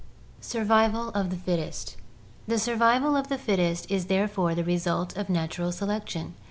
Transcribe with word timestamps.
Survival 0.39 1.09
of 1.09 1.29
the 1.29 1.35
Fittest— 1.35 1.95
The 2.47 2.57
survival 2.57 3.15
of 3.15 3.27
the 3.27 3.37
fittest 3.37 3.91
is 3.91 4.07
therefore 4.07 4.55
the 4.55 4.63
result 4.63 5.15
of 5.15 5.29
natural 5.29 5.71
selection. 5.71 6.33